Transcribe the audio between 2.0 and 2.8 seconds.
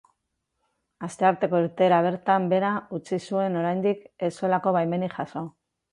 bertan behera